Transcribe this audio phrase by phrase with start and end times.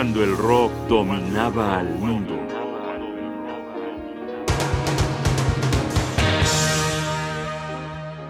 [0.00, 2.34] cuando el rock dominaba al mundo.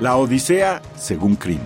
[0.01, 1.61] La Odisea según Cream.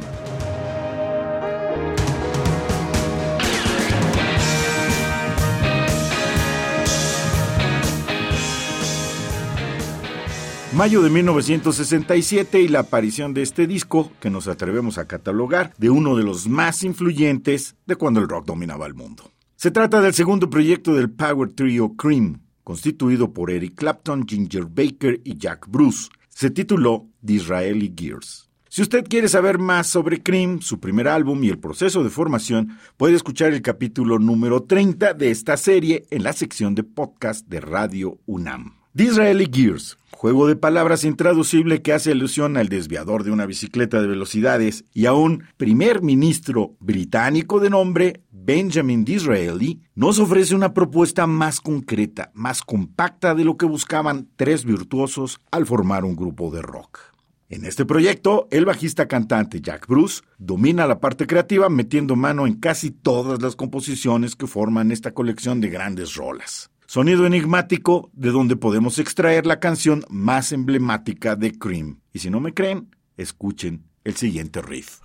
[10.75, 15.89] Mayo de 1967 y la aparición de este disco, que nos atrevemos a catalogar de
[15.89, 19.30] uno de los más influyentes de cuando el rock dominaba el mundo.
[19.64, 25.22] Se trata del segundo proyecto del Power Trio Cream, constituido por Eric Clapton, Ginger Baker
[25.24, 26.10] y Jack Bruce.
[26.28, 28.50] Se tituló Disraeli Gears.
[28.69, 32.77] Si usted quiere saber más sobre Cream, su primer álbum y el proceso de formación,
[32.98, 37.60] puede escuchar el capítulo número 30 de esta serie en la sección de podcast de
[37.60, 38.84] Radio UNAM.
[38.97, 44.07] Disraeli Gears juego de palabras intraducible que hace alusión al desviador de una bicicleta de
[44.07, 51.27] velocidades y a un primer ministro británico de nombre Benjamin Disraeli, nos ofrece una propuesta
[51.27, 56.62] más concreta, más compacta de lo que buscaban tres virtuosos al formar un grupo de
[56.62, 57.01] rock.
[57.48, 62.55] En este proyecto, el bajista cantante Jack Bruce domina la parte creativa metiendo mano en
[62.55, 66.70] casi todas las composiciones que forman esta colección de grandes rolas.
[66.86, 72.00] Sonido enigmático de donde podemos extraer la canción más emblemática de Cream.
[72.12, 75.00] Y si no me creen, escuchen el siguiente riff.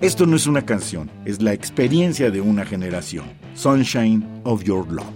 [0.00, 3.26] Esto no es una canción, es la experiencia de una generación.
[3.54, 5.12] Sunshine of Your Love.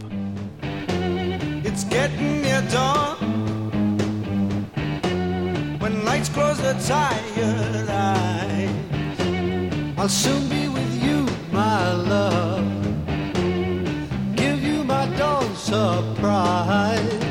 [1.64, 2.33] It's getting
[6.80, 8.70] tired eyes.
[9.96, 12.64] I'll soon be with you, my love.
[14.36, 17.23] Give you my dawn surprise.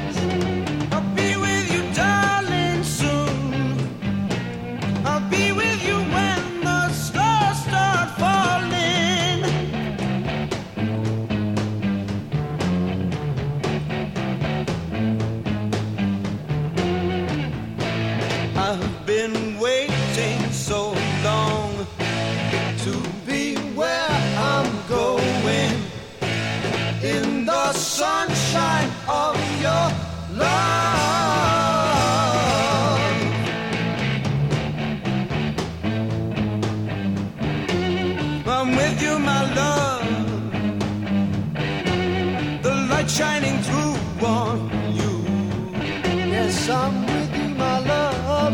[46.53, 48.53] yes, I'm with you, my love.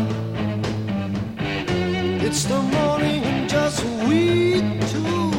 [2.22, 5.32] It's the morning and just we two.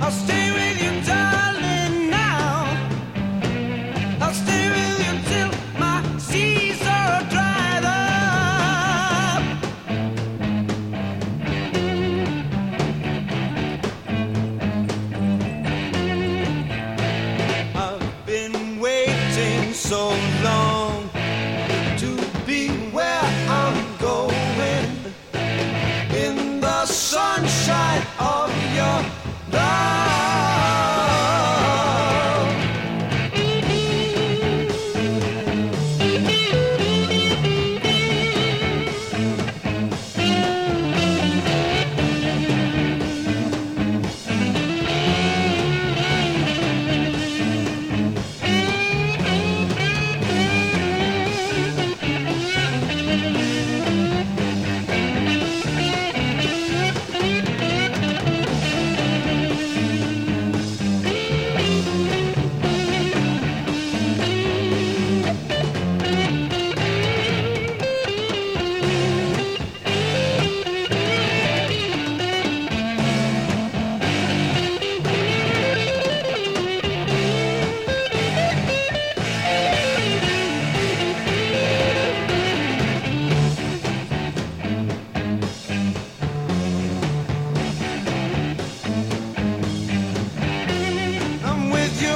[0.00, 0.43] I'll stay.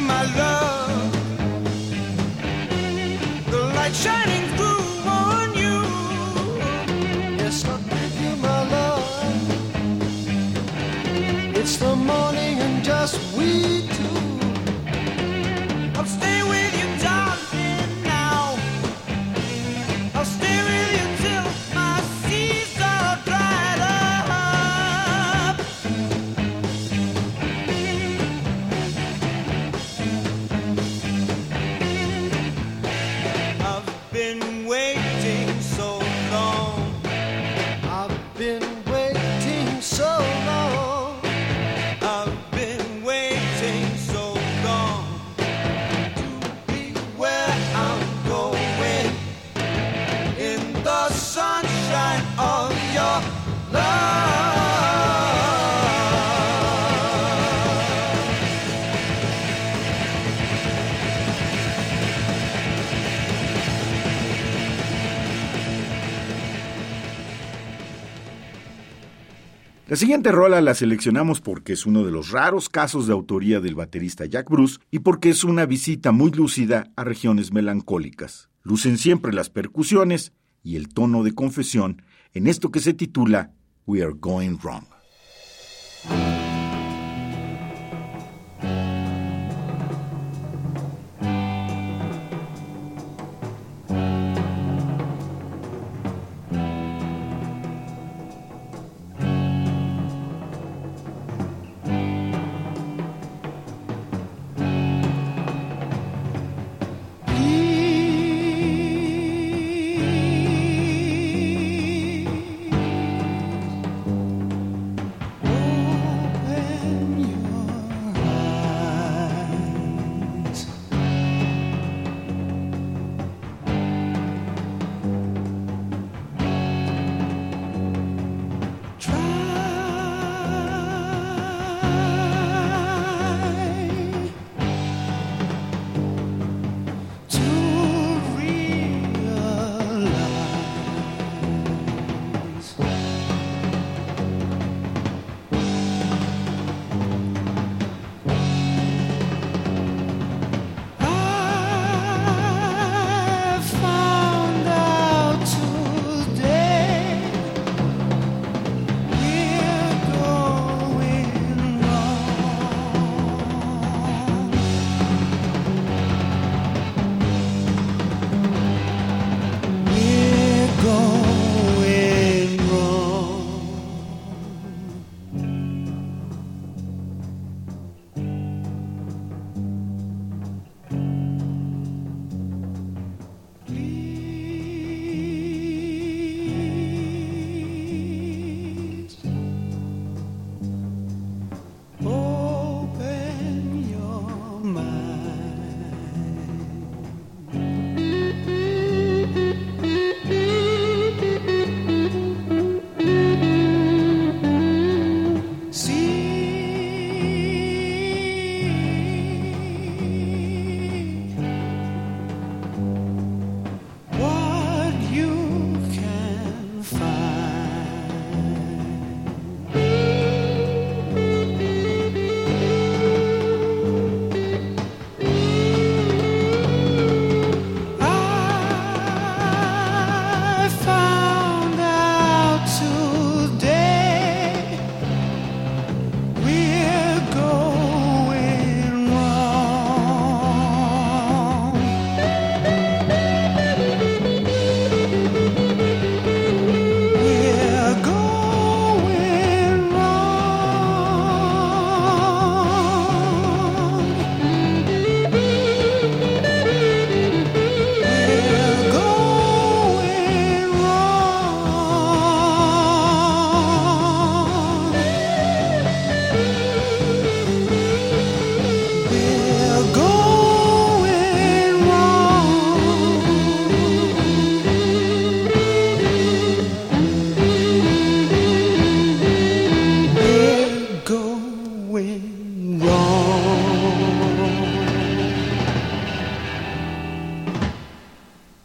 [0.09, 0.48] my love.
[69.89, 73.75] La siguiente rola la seleccionamos porque es uno de los raros casos de autoría del
[73.75, 78.51] baterista Jack Bruce y porque es una visita muy lúcida a regiones melancólicas.
[78.63, 82.03] Lucen siempre las percusiones y el tono de confesión
[82.35, 83.55] en esto que se titula
[83.87, 84.85] We Are Going Wrong.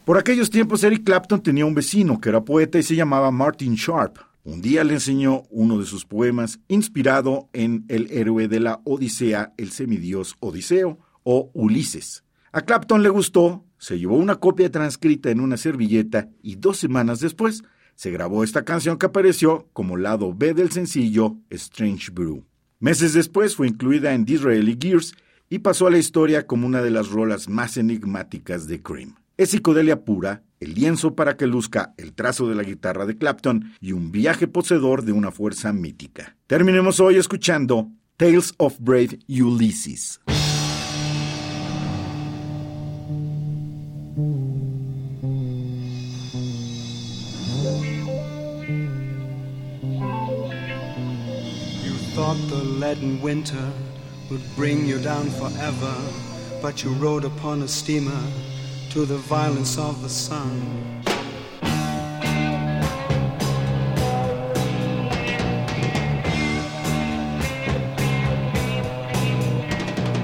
[0.05, 3.75] Por aquellos tiempos Eric Clapton tenía un vecino que era poeta y se llamaba Martin
[3.75, 4.17] Sharp.
[4.43, 9.53] Un día le enseñó uno de sus poemas inspirado en el héroe de la Odisea,
[9.55, 12.25] el semidios Odiseo o Ulises.
[12.51, 17.21] A Clapton le gustó, se llevó una copia transcrita en una servilleta y dos semanas
[17.21, 17.63] después
[17.95, 22.43] se grabó esta canción que apareció como lado B del sencillo Strange Brew.
[22.81, 25.15] Meses después fue incluida en Disraeli Gears
[25.49, 29.15] y pasó a la historia como una de las rolas más enigmáticas de Cream.
[29.35, 33.73] Es psicodelia pura, el lienzo para que luzca el trazo de la guitarra de Clapton
[33.81, 36.37] y un viaje poseedor de una fuerza mítica.
[36.45, 40.19] Terminemos hoy escuchando Tales of Brave Ulysses.
[52.13, 53.71] Thought the leaden winter
[54.29, 55.95] would bring you down forever,
[56.61, 58.21] but you rode upon a steamer
[58.93, 60.51] to the violence of the sun.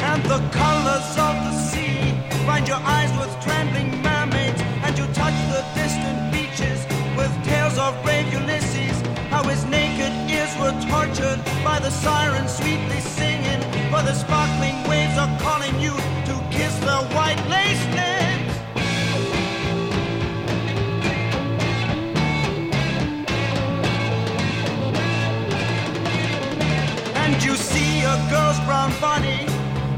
[0.01, 2.13] And the colors of the sea
[2.45, 6.85] find your eyes with trembling mermaids, and you touch the distant beaches
[7.17, 12.99] with tales of brave Ulysses, how his naked ears were tortured by the sirens sweetly
[12.99, 15.95] singing, for the sparkling waves are calling you
[16.29, 17.68] to kiss the white lace
[28.09, 29.45] a girl's brown body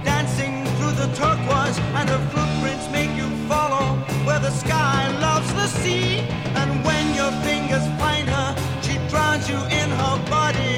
[0.03, 5.67] dancing through the turquoise, and her footprints make you follow where the sky loves the
[5.67, 6.19] sea.
[6.59, 8.49] And when your fingers find her,
[8.81, 10.73] she drowns you in her body,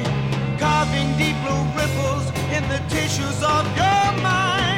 [0.62, 2.26] carving deep blue ripples
[2.56, 4.73] in the tissues of your mind.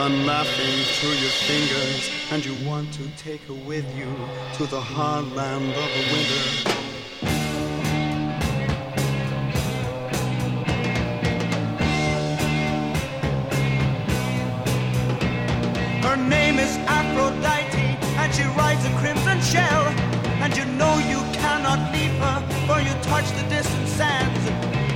[0.00, 4.10] Run laughing through your fingers, and you want to take her with you
[4.54, 6.44] to the hard land of the winter.
[16.08, 17.90] Her name is Aphrodite,
[18.20, 19.82] and she rides a crimson shell.
[20.42, 24.44] And you know you cannot leave her, for you touch the distant sands.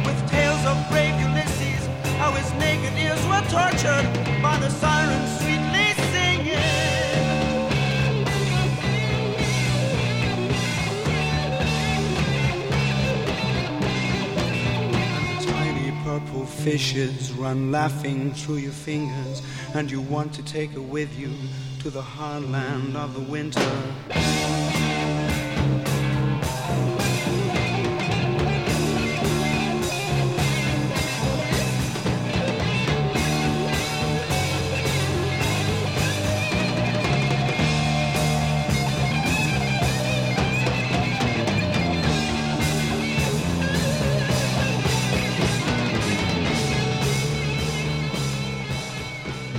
[0.07, 1.74] With tales of brave Ulysses,
[2.19, 4.07] how his naked ears were tortured
[4.43, 6.59] by the sirens sweetly singing.
[15.47, 19.43] Tiny purple fishes run laughing through your fingers,
[19.75, 21.33] and you want to take her with you
[21.81, 24.94] to the hard land of the winter.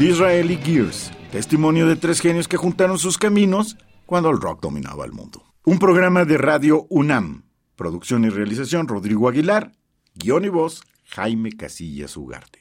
[0.05, 5.11] Disraeli Gears, testimonio de tres genios que juntaron sus caminos cuando el rock dominaba el
[5.11, 5.41] mundo.
[5.65, 7.45] Un programa de radio UNAM.
[7.75, 9.71] Producción y realización Rodrigo Aguilar.
[10.13, 12.59] Guión y voz Jaime Casillas Ugarte.